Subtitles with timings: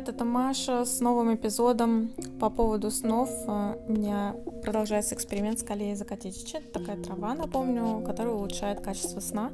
[0.00, 3.28] привет, это Маша с новым эпизодом по поводу снов.
[3.46, 6.58] Э, у меня продолжается эксперимент с калией закатичича.
[6.58, 9.50] Это такая трава, напомню, которая улучшает качество сна.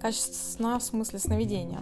[0.00, 1.80] Качество сна в смысле сновидения.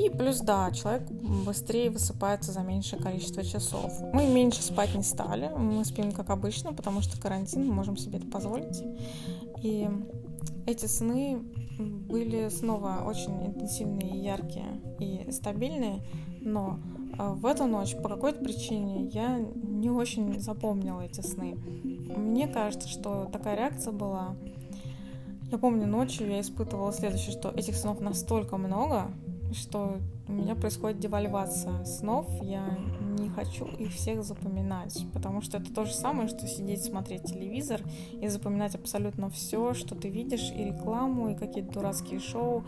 [0.00, 1.08] И плюс, да, человек
[1.44, 3.92] быстрее высыпается за меньшее количество часов.
[4.12, 8.18] Мы меньше спать не стали, мы спим как обычно, потому что карантин, мы можем себе
[8.18, 8.82] это позволить.
[9.62, 9.88] И
[10.66, 11.38] эти сны
[11.78, 16.00] были снова очень интенсивные, яркие и стабильные,
[16.40, 16.78] но
[17.18, 21.56] в эту ночь по какой-то причине я не очень запомнила эти сны.
[22.16, 24.36] Мне кажется, что такая реакция была.
[25.50, 29.10] Я помню, ночью я испытывала следующее, что этих снов настолько много,
[29.52, 29.98] что
[30.28, 32.26] у меня происходит девальвация снов.
[32.42, 32.78] Я
[33.18, 37.80] не хочу их всех запоминать, потому что это то же самое, что сидеть смотреть телевизор
[38.20, 42.64] и запоминать абсолютно все, что ты видишь, и рекламу, и какие-то дурацкие шоу,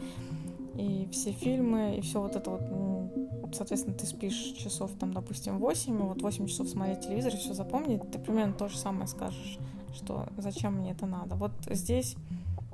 [0.78, 3.54] и все фильмы, и все вот это вот.
[3.54, 8.10] Соответственно, ты спишь часов, там, допустим, 8, и вот 8 часов смотреть телевизор все запомнить,
[8.10, 9.58] ты примерно то же самое скажешь,
[9.94, 11.34] что зачем мне это надо.
[11.34, 12.14] Вот здесь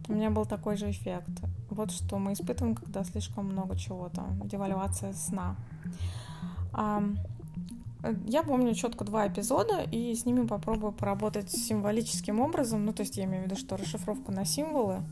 [0.09, 1.31] у меня был такой же эффект.
[1.71, 4.25] Вот что мы испытываем, когда слишком много чего-то.
[4.45, 5.57] Девальвация сна.
[8.27, 12.85] Я помню четко два эпизода, и с ними попробую поработать символическим образом.
[12.85, 15.03] Ну, то есть я имею в виду, что расшифровка на символы.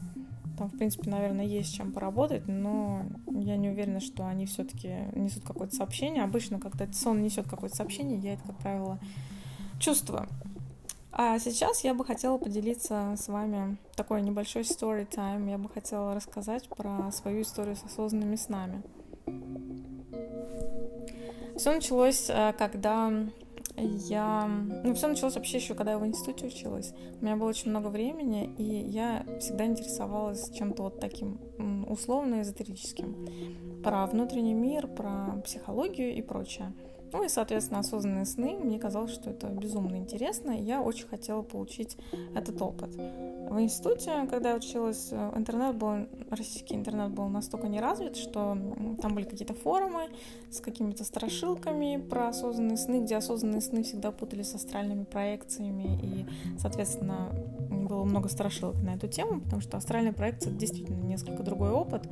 [0.59, 5.45] Там, в принципе, наверное, есть чем поработать, но я не уверена, что они все-таки несут
[5.45, 6.25] какое-то сообщение.
[6.25, 8.99] Обычно, когда сон несет какое-то сообщение, я это, как правило,
[9.79, 10.29] чувствую.
[11.15, 15.51] А сейчас я бы хотела поделиться с вами такой небольшой story time.
[15.51, 18.83] Я бы хотела рассказать про свою историю с осознанными снами.
[21.57, 23.13] Все началось, э, когда
[23.77, 24.47] я...
[24.85, 26.93] Ну, все началось вообще еще, когда я в институте училась.
[27.21, 31.41] У меня было очень много времени, и я всегда интересовалась чем-то вот таким
[31.89, 33.83] условно-эзотерическим.
[33.83, 36.73] Про внутренний мир, про психологию и прочее.
[37.13, 38.57] Ну и, соответственно, осознанные сны.
[38.59, 41.99] Мне казалось, что это безумно интересно, и я очень хотела получить
[42.35, 42.97] этот опыт.
[43.53, 48.57] В институте, когда я училась, э, интернет был, российский интернет был настолько не развит, что
[49.03, 50.09] там были какие-то форумы
[50.51, 56.27] с какими-то страшилками про осознанные сны, где осознанные сны всегда путались с астральными проекциями, и,
[56.59, 57.29] соответственно,
[57.69, 62.09] было много страшилок на эту тему, потому что астральная проекция— действительно несколько другой опыт,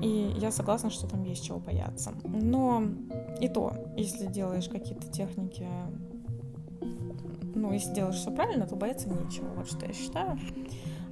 [0.00, 2.12] и я согласна, что там есть чего бояться.
[2.22, 2.84] Но
[3.40, 5.66] и то, если делаешь какие-то техники
[7.54, 9.48] ну, если делаешь все правильно, то бояться нечего.
[9.56, 10.38] Вот что я считаю.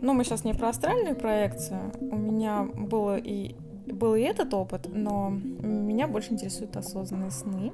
[0.00, 1.92] Но мы сейчас не про астральную проекцию.
[2.00, 3.54] У меня было и
[3.86, 7.72] был и этот опыт, но меня больше интересуют осознанные сны.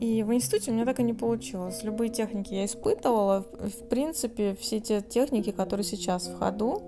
[0.00, 1.82] И в институте у меня так и не получилось.
[1.82, 3.46] Любые техники я испытывала.
[3.58, 6.82] В принципе, все те техники, которые сейчас в ходу,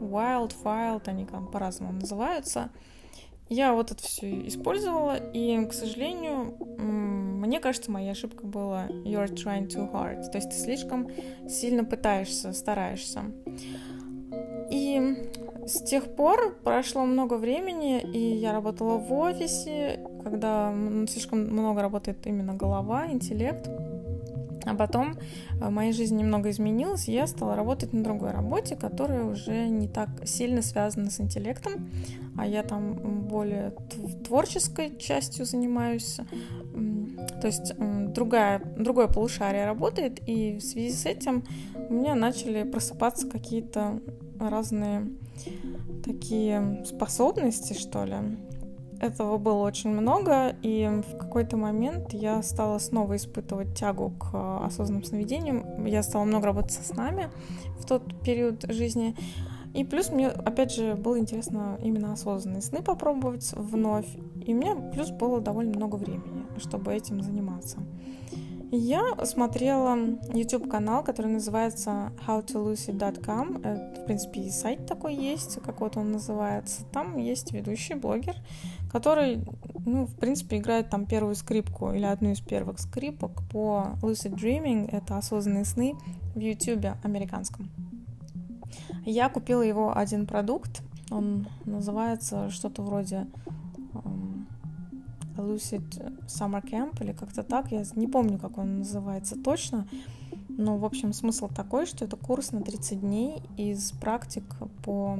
[0.00, 2.70] Wild, Filed, они там по-разному называются,
[3.48, 6.56] я вот это все использовала, и, к сожалению,
[7.44, 10.30] мне кажется, моя ошибка была you're trying too hard.
[10.30, 11.08] То есть ты слишком
[11.48, 13.22] сильно пытаешься, стараешься.
[14.70, 15.30] И
[15.66, 20.74] с тех пор прошло много времени, и я работала в офисе, когда
[21.08, 23.68] слишком много работает именно голова, интеллект.
[24.66, 25.14] А потом
[25.52, 29.88] в моей жизни немного изменилось, и я стала работать на другой работе, которая уже не
[29.88, 31.90] так сильно связана с интеллектом,
[32.36, 32.94] а я там
[33.28, 33.74] более
[34.26, 36.18] творческой частью занимаюсь.
[37.44, 41.44] То есть другая, другое полушарие работает, и в связи с этим
[41.90, 44.00] у меня начали просыпаться какие-то
[44.40, 45.10] разные
[46.02, 48.16] такие способности, что ли.
[48.98, 55.04] Этого было очень много, и в какой-то момент я стала снова испытывать тягу к осознанным
[55.04, 55.84] сновидениям.
[55.84, 57.28] Я стала много работать со снами
[57.78, 59.14] в тот период жизни.
[59.74, 64.06] И плюс мне, опять же, было интересно именно осознанные сны попробовать вновь.
[64.46, 67.78] И у меня плюс было довольно много времени, чтобы этим заниматься.
[68.76, 69.96] Я смотрела
[70.32, 73.62] YouTube-канал, который называется howtolucid.com.
[73.62, 76.84] В принципе, и сайт такой есть, как вот он называется.
[76.86, 78.34] Там есть ведущий блогер,
[78.90, 79.44] который,
[79.86, 84.88] ну, в принципе, играет там первую скрипку или одну из первых скрипок по lucid dreaming.
[84.90, 85.94] Это осознанные сны
[86.34, 87.70] в YouTube американском.
[89.04, 90.82] Я купила его один продукт.
[91.12, 93.28] Он называется что-то вроде
[95.36, 97.72] Lucid Summer Camp или как-то так.
[97.72, 99.86] Я не помню, как он называется точно.
[100.48, 104.44] Но, в общем, смысл такой, что это курс на 30 дней из практик
[104.84, 105.18] по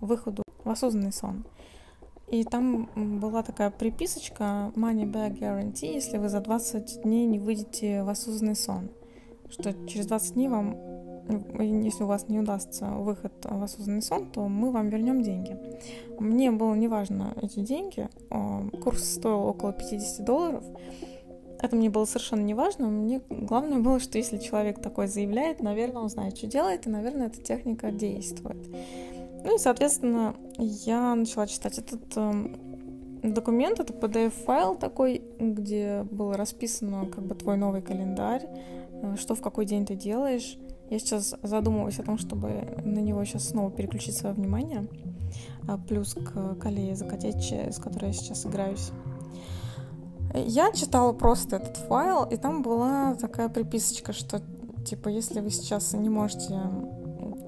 [0.00, 1.44] выходу в осознанный сон.
[2.30, 8.02] И там была такая приписочка Money Back Guarantee, если вы за 20 дней не выйдете
[8.02, 8.90] в осознанный сон.
[9.48, 10.76] Что через 20 дней вам
[11.28, 15.56] если у вас не удастся выход в осознанный сон, то мы вам вернем деньги.
[16.18, 18.08] Мне было неважно эти деньги.
[18.82, 20.64] Курс стоил около 50 долларов.
[21.60, 22.86] Это мне было совершенно не важно.
[22.88, 27.26] Мне главное было, что если человек такой заявляет, наверное, он знает, что делает, и, наверное,
[27.26, 28.58] эта техника действует.
[29.44, 32.32] Ну и, соответственно, я начала читать этот э,
[33.22, 39.40] документ, это PDF-файл такой, где было расписано как бы твой новый календарь, э, что в
[39.40, 40.58] какой день ты делаешь.
[40.90, 42.48] Я сейчас задумываюсь о том, чтобы
[42.84, 44.88] на него сейчас снова переключить свое внимание,
[45.66, 48.90] а плюс к колее закатеть, с которой я сейчас играюсь.
[50.34, 54.42] Я читала просто этот файл, и там была такая приписочка, что
[54.84, 56.58] типа если вы сейчас не можете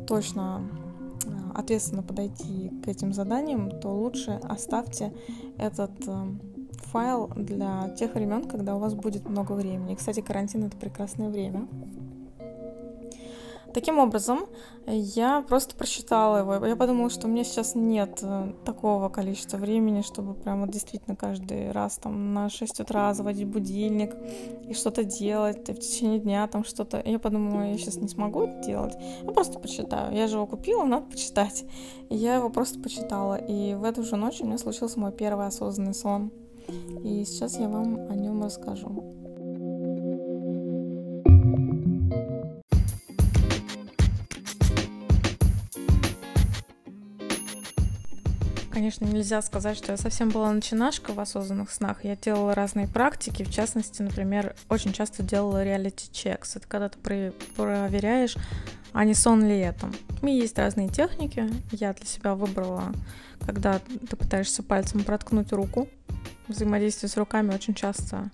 [0.06, 0.69] точно
[1.26, 5.12] а, ответственно подойти к этим заданиям, то лучше оставьте
[5.56, 6.26] этот э,
[6.84, 9.94] файл для тех времен, когда у вас будет много времени.
[9.94, 11.69] Кстати, карантин это прекрасное время.
[13.72, 14.46] Таким образом,
[14.87, 16.67] я просто прочитала его.
[16.67, 21.96] Я подумала, что меня сейчас нет э, такого количества времени, чтобы прямо действительно каждый раз
[21.96, 24.14] там на 6 утра заводить будильник
[24.69, 27.00] и что-то делать, и в течение дня там что-то.
[27.05, 28.94] Я подумала, я сейчас не смогу это делать.
[29.22, 30.14] Я просто почитаю.
[30.14, 31.64] Я же его купила, надо почитать.
[32.08, 33.37] И я его просто почитала.
[33.37, 36.32] И в эту же ночь у меня случился мой первый осознанный сон.
[37.05, 39.19] И сейчас я вам о нем расскажу.
[48.81, 52.03] Конечно, нельзя сказать, что я совсем была начинашка в осознанных снах.
[52.03, 56.56] Я делала разные практики, в частности, например, очень часто делала реалити-чекс.
[56.56, 58.37] Это когда ты проверяешь,
[58.94, 59.91] а не сон ли это.
[60.23, 61.47] И есть разные техники.
[61.73, 62.85] Я для себя выбрала,
[63.44, 65.87] когда ты пытаешься пальцем проткнуть руку.
[66.49, 68.31] Взаимодействие с руками очень часто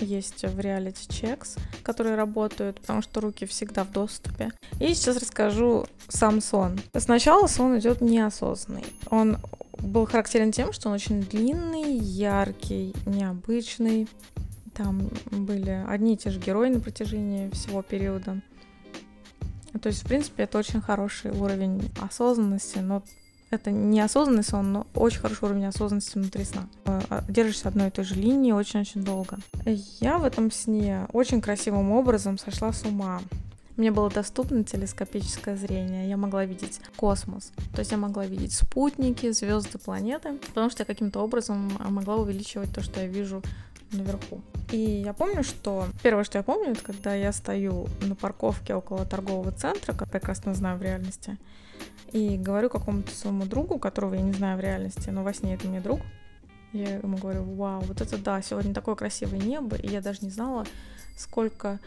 [0.00, 4.50] есть в реалити чекс, которые работают, потому что руки всегда в доступе.
[4.80, 6.80] И сейчас расскажу сам сон.
[6.96, 8.86] Сначала сон идет неосознанный.
[9.10, 9.36] Он
[9.82, 14.08] был характерен тем, что он очень длинный, яркий, необычный.
[14.74, 18.40] Там были одни и те же герои на протяжении всего периода.
[19.80, 23.02] То есть, в принципе, это очень хороший уровень осознанности, но
[23.50, 26.68] это не осознанный сон, но очень хороший уровень осознанности внутри сна.
[26.84, 29.38] Э, держишься одной и той же линии очень-очень долго.
[30.00, 33.20] Я в этом сне очень красивым образом сошла с ума.
[33.80, 39.32] Мне было доступно телескопическое зрение, я могла видеть космос, то есть я могла видеть спутники,
[39.32, 43.42] звезды, планеты, потому что я каким-то образом могла увеличивать то, что я вижу
[43.92, 44.42] наверху.
[44.70, 49.06] И я помню, что первое, что я помню, это когда я стою на парковке около
[49.06, 51.38] торгового центра, как прекрасно знаю в реальности,
[52.12, 55.66] и говорю какому-то своему другу, которого я не знаю в реальности, но во сне это
[55.66, 56.00] мне друг,
[56.74, 60.28] я ему говорю, вау, вот это да, сегодня такое красивое небо, и я даже не
[60.28, 60.66] знала,
[61.16, 61.80] сколько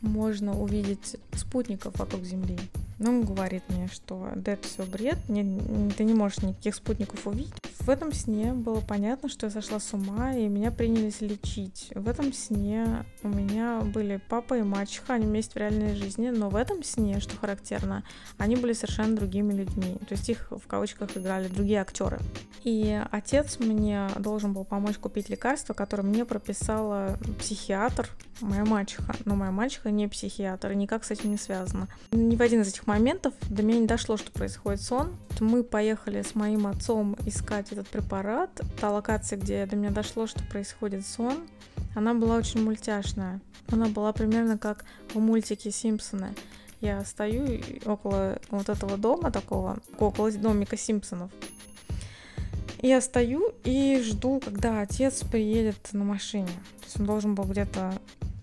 [0.00, 2.58] можно увидеть спутников вокруг Земли.
[2.98, 7.26] Но он говорит мне, что да это все бред, не, ты не можешь никаких спутников
[7.26, 7.52] увидеть.
[7.80, 11.92] В этом сне было понятно, что я сошла с ума, и меня принялись лечить.
[11.94, 16.48] В этом сне у меня были папа и мачеха, они вместе в реальной жизни, но
[16.48, 18.02] в этом сне, что характерно,
[18.38, 19.98] они были совершенно другими людьми.
[20.08, 22.18] То есть их в кавычках играли другие актеры.
[22.64, 28.08] И отец мне должен был помочь купить лекарство, которое мне прописала психиатр,
[28.40, 29.14] моя мачеха.
[29.24, 31.88] Но моя мачеха не психиатр, и никак с этим не связано.
[32.10, 35.16] Ни в один из этих моментов до меня не дошло, что происходит сон.
[35.40, 38.60] Мы поехали с моим отцом искать этот препарат.
[38.80, 41.46] Та локация, где до меня дошло, что происходит сон,
[41.94, 43.40] она была очень мультяшная.
[43.68, 46.34] Она была примерно как в мультике Симпсоны.
[46.80, 51.30] Я стою около вот этого дома такого, около домика Симпсонов.
[52.82, 56.46] Я стою и жду, когда отец приедет на машине.
[56.78, 57.94] То есть он должен был где-то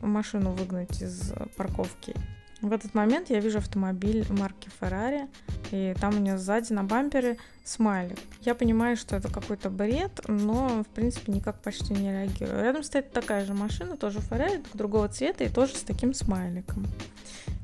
[0.01, 2.15] машину выгнать из парковки.
[2.63, 5.27] В этот момент я вижу автомобиль марки Ferrari,
[5.71, 8.17] и там у нее сзади на бампере смайлик.
[8.39, 12.63] Я понимаю, что это какой-то бред, но, в принципе, никак почти не реагирую.
[12.63, 16.87] Рядом стоит такая же машина, тоже Ferrari, другого цвета и тоже с таким смайликом.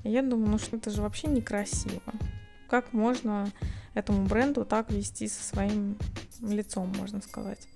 [0.03, 2.01] И я думаю, ну что это же вообще некрасиво.
[2.69, 3.49] Как можно
[3.93, 5.97] этому бренду так вести со своим
[6.41, 7.69] лицом, можно сказать.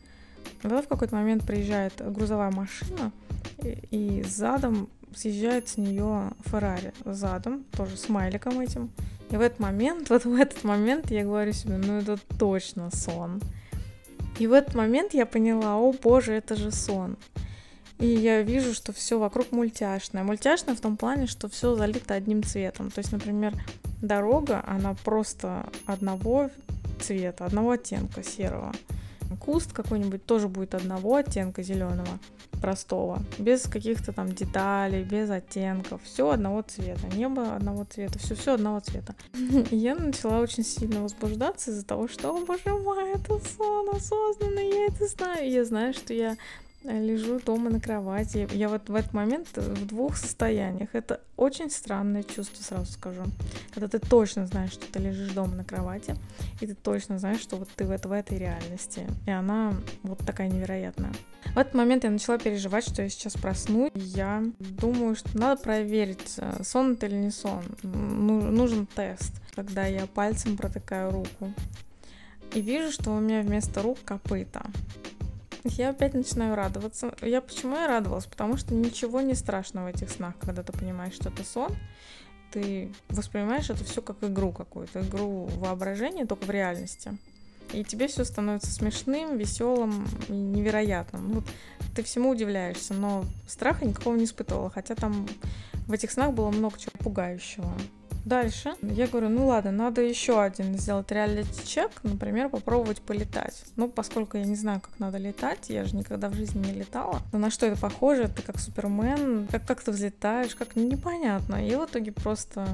[0.62, 3.14] Когда в какой-то момент приезжает грузовая машина,
[3.60, 8.92] и, и задом съезжает с нее Феррари задом, тоже смайликом этим.
[9.30, 13.42] И в этот момент, вот в этот момент я говорю себе, ну это точно сон.
[14.40, 17.18] И в этот момент я поняла, о боже, это же сон.
[18.00, 20.24] И я вижу, что все вокруг мультяшное.
[20.24, 22.92] Мультяшное в том плане, что все залито одним цветом.
[22.92, 23.54] То есть, например,
[24.02, 26.50] дорога, она просто одного
[27.00, 28.74] цвета, одного оттенка серого.
[29.38, 32.20] Куст какой-нибудь тоже будет одного оттенка зеленого,
[32.62, 38.54] простого, без каких-то там деталей, без оттенков, все одного цвета, небо одного цвета, все все
[38.54, 39.16] одного цвета.
[39.72, 44.86] Я начала очень сильно возбуждаться из-за того, что, о боже мой, это сон осознанный, я
[44.88, 46.38] это знаю, я знаю, что я
[46.84, 48.48] лежу дома на кровати.
[48.52, 50.90] Я вот в этот момент в двух состояниях.
[50.94, 53.24] Это очень странное чувство, сразу скажу.
[53.74, 56.16] Когда ты точно знаешь, что ты лежишь дома на кровати,
[56.62, 59.08] и ты точно знаешь, что вот ты в, это, в этой реальности.
[59.26, 59.74] И она
[60.04, 61.14] вот такая невероятная.
[61.56, 63.92] В этот момент я начала переживать, что я сейчас проснусь.
[63.96, 67.64] Я думаю, что надо проверить, э, сон это или не сон.
[67.84, 71.54] Ну, нужен тест, когда я пальцем протыкаю руку.
[72.54, 74.64] И вижу, что у меня вместо рук копыта
[75.78, 77.16] я опять начинаю радоваться.
[77.22, 78.26] Я почему я радовалась?
[78.26, 81.76] Потому что ничего не страшно в этих снах, когда ты понимаешь, что это сон.
[82.52, 87.18] Ты воспринимаешь это все как игру какую-то, игру воображения, только в реальности.
[87.72, 91.34] И тебе все становится смешным, веселым и невероятным.
[91.34, 91.46] Вот
[91.96, 95.28] ты всему удивляешься, но страха никакого не испытывала, хотя там
[95.88, 97.74] в этих снах было много чего пугающего.
[98.26, 103.64] Дальше я говорю, ну ладно, надо еще один сделать реалити-чек, например, попробовать полетать.
[103.76, 107.22] Ну, поскольку я не знаю, как надо летать, я же никогда в жизни не летала.
[107.34, 108.30] Но на что это похоже?
[108.30, 111.68] Ты как Супермен, как, как ты взлетаешь, как непонятно.
[111.68, 112.66] И в итоге просто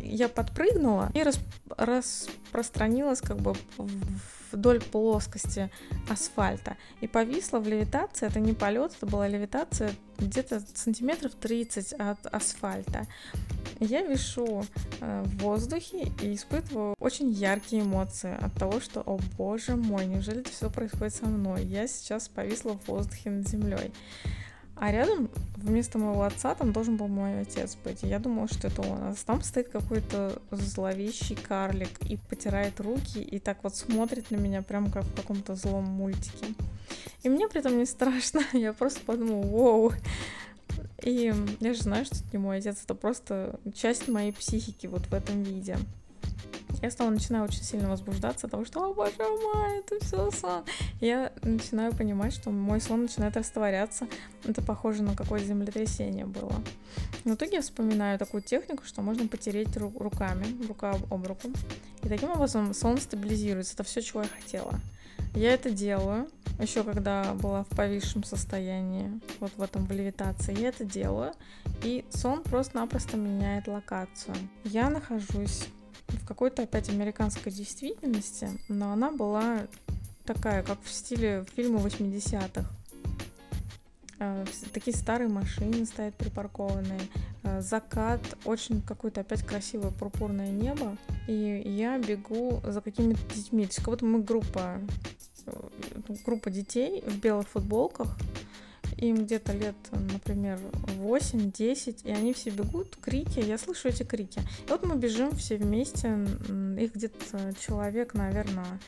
[0.00, 1.40] я подпрыгнула и рас,
[1.76, 3.54] распространилась как бы
[4.52, 5.70] вдоль плоскости
[6.08, 8.26] асфальта и повисла в левитации.
[8.26, 13.06] Это не полет, это была левитация где-то сантиметров 30 от асфальта.
[13.80, 14.64] Я вишу
[15.00, 20.40] э, в воздухе и испытываю очень яркие эмоции от того, что, о боже мой, неужели
[20.40, 21.64] это все происходит со мной?
[21.64, 23.92] Я сейчас повисла в воздухе над землей.
[24.76, 28.02] А рядом вместо моего отца там должен был мой отец быть.
[28.02, 28.98] Я думала, что это он.
[28.98, 34.62] А там стоит какой-то зловещий карлик и потирает руки и так вот смотрит на меня,
[34.62, 36.46] прям как в каком-то злом мультике.
[37.22, 38.40] И мне при этом не страшно.
[38.52, 39.92] Я просто подумала, вау.
[41.02, 45.06] И я же знаю, что это не мой отец, это просто часть моей психики вот
[45.06, 45.76] в этом виде
[46.82, 50.64] я снова начинаю очень сильно возбуждаться, потому что, о боже мой, это все сон.
[51.00, 54.08] Я начинаю понимать, что мой сон начинает растворяться.
[54.44, 56.54] Это похоже на какое землетрясение было.
[57.24, 61.50] В итоге я вспоминаю такую технику, что можно потереть ру- руками, рука об руку.
[62.02, 63.74] И таким образом сон стабилизируется.
[63.74, 64.80] Это все, чего я хотела.
[65.36, 66.28] Я это делаю,
[66.62, 71.32] еще когда была в повисшем состоянии, вот в этом в левитации, я это делаю,
[71.82, 74.34] и сон просто-напросто меняет локацию.
[74.64, 75.68] Я нахожусь
[76.08, 79.66] в какой-то опять американской действительности, но она была
[80.24, 82.64] такая, как в стиле фильма 80-х.
[84.18, 87.00] Э, такие старые машины стоят припаркованные,
[87.42, 93.64] э, закат, очень какое-то опять красивое пурпурное небо, и я бегу за какими-то детьми.
[93.64, 94.80] То есть как будто мы группа,
[96.24, 98.16] группа детей в белых футболках,
[98.98, 100.58] им где-то лет, например,
[100.98, 104.40] 8-10, и они все бегут, крики, я слышу эти крики.
[104.66, 106.08] И вот мы бежим все вместе,
[106.78, 108.80] их где-то человек, наверное,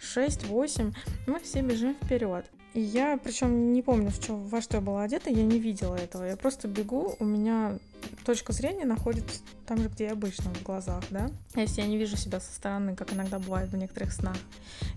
[0.00, 0.94] 6-8,
[1.26, 2.44] мы все бежим вперед.
[2.74, 5.94] И я, причем не помню, в чем, во что я была одета, я не видела
[5.94, 6.24] этого.
[6.24, 7.78] Я просто бегу, у меня
[8.24, 11.30] точка зрения находится там же, где я обычно, в глазах, да?
[11.54, 14.36] Если я не вижу себя со стороны, как иногда бывает в некоторых снах.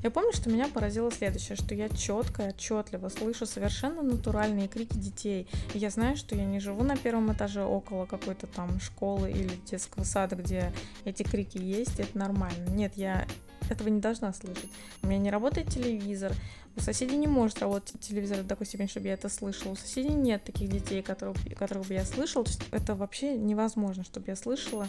[0.03, 4.97] Я помню, что меня поразило следующее, что я четко и отчетливо слышу совершенно натуральные крики
[4.97, 5.47] детей.
[5.73, 9.59] И я знаю, что я не живу на первом этаже около какой-то там школы или
[9.69, 10.71] детского сада, где
[11.05, 12.69] эти крики есть, это нормально.
[12.69, 13.25] Нет, я
[13.69, 14.69] этого не должна слышать.
[15.01, 16.33] У меня не работает телевизор,
[16.77, 19.73] у соседей не может работать телевизор до такой степени, чтобы я это слышала.
[19.73, 22.43] У соседей нет таких детей, которых, которых бы я слышала.
[22.43, 24.87] То есть это вообще невозможно, чтобы я слышала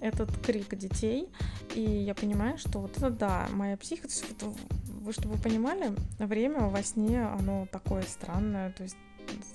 [0.00, 1.28] этот крик детей.
[1.74, 4.08] И я понимаю, что вот это да, моя психика,
[4.86, 8.96] вы, чтобы вы понимали, время во сне, оно такое странное, то есть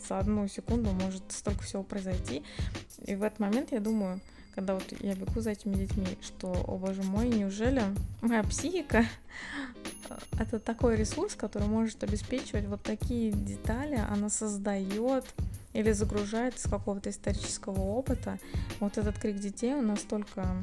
[0.08, 2.44] за одну секунду может столько всего произойти.
[3.06, 4.20] И в этот момент я думаю,
[4.56, 7.84] когда вот я бегу за этими детьми, что, о боже мой, неужели
[8.22, 9.06] моя психика
[10.40, 15.26] это такой ресурс, который может обеспечивать вот такие детали, она создает
[15.74, 18.40] или загружает из какого-то исторического опыта.
[18.80, 20.56] Вот этот крик детей, он настолько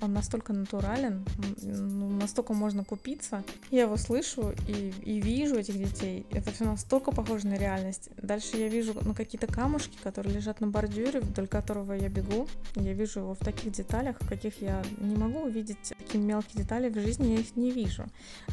[0.00, 1.24] он настолько натурален,
[1.62, 3.44] ну, настолько можно купиться.
[3.70, 6.26] Я его слышу и, и вижу этих детей.
[6.30, 8.10] Это все настолько похоже на реальность.
[8.16, 12.46] Дальше я вижу ну, какие-то камушки, которые лежат на бордюре, вдоль которого я бегу.
[12.74, 16.94] Я вижу его в таких деталях, каких я не могу увидеть такие мелкие детали в
[17.00, 18.04] жизни, я их не вижу.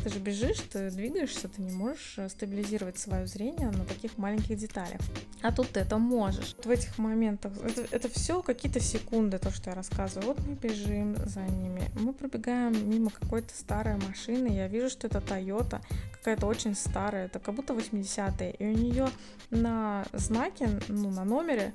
[0.04, 4.58] Ты же бежишь, ты двигаешься, ты не можешь э, стабилизировать свое зрение на таких маленьких
[4.58, 5.00] деталях.
[5.42, 6.56] А тут ты это можешь.
[6.64, 10.34] В этих моментах это, это все какие-то секунды, то, что я рассказываю.
[10.34, 11.90] Вот мы бежим, за ними.
[11.96, 17.40] Мы пробегаем мимо какой-то старой машины, я вижу, что это Toyota, какая-то очень старая, это
[17.40, 19.10] как будто 80-е, и у нее
[19.50, 21.74] на знаке, ну, на номере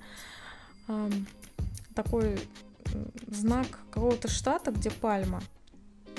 [0.88, 1.26] эм,
[1.94, 2.38] такой
[3.26, 5.42] знак какого-то штата, где пальма.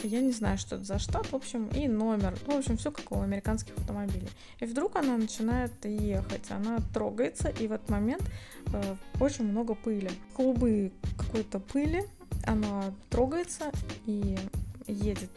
[0.04, 2.38] Я не знаю, что это за штат, в общем, и номер.
[2.48, 4.30] Ну, в общем, все как у американских автомобилей.
[4.60, 8.24] И вдруг она начинает ехать, она трогается, и в этот момент
[8.74, 10.10] э, очень много пыли.
[10.36, 12.06] Клубы какой-то пыли,
[12.50, 13.72] она трогается
[14.06, 14.38] и
[14.88, 15.30] едет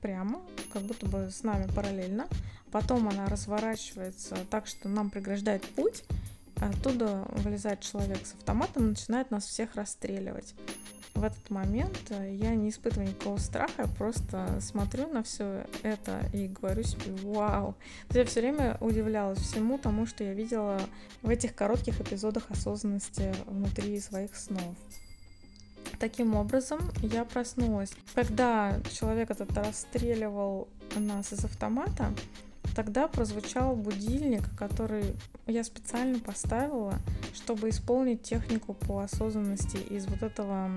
[0.00, 0.40] прямо,
[0.72, 2.26] как будто бы с нами параллельно.
[2.70, 6.04] Потом она разворачивается так, что нам преграждает путь.
[6.56, 10.54] Оттуда вылезает человек с автоматом и начинает нас всех расстреливать
[11.14, 16.20] в этот момент э, я не испытываю никакого страха, я просто смотрю на все это
[16.32, 17.74] и говорю себе «Вау!».
[18.08, 20.80] То я все время удивлялась всему тому, что я видела
[21.22, 24.74] в этих коротких эпизодах осознанности внутри своих снов.
[26.04, 27.90] Таким образом, я проснулась.
[28.14, 32.12] Когда человек этот расстреливал нас из автомата,
[32.74, 35.14] Тогда прозвучал будильник, который
[35.46, 36.98] я специально поставила,
[37.32, 40.70] чтобы исполнить технику по осознанности из вот этого,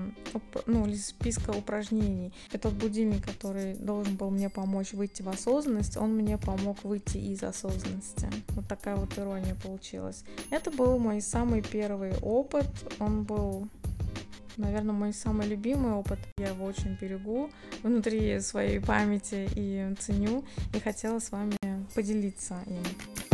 [0.66, 2.32] ну, из списка упражнений.
[2.52, 7.42] Этот будильник, который должен был мне помочь выйти в осознанность, он мне помог выйти из
[7.42, 8.28] осознанности.
[8.50, 10.22] Вот такая вот ирония получилась.
[10.50, 12.68] Это был мой самый первый опыт.
[13.00, 13.68] Он был
[14.56, 16.18] наверное, мой самый любимый опыт.
[16.38, 17.50] Я его очень берегу
[17.82, 20.44] внутри своей памяти и ценю,
[20.74, 21.56] и хотела с вами
[21.94, 23.27] поделиться им.